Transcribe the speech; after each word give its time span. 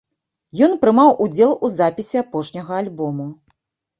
Ён 0.67 0.71
прымаў 0.85 1.11
удзел 1.25 1.51
у 1.67 1.69
запісе 1.75 2.17
апошняга 2.25 2.73
альбому. 2.83 3.29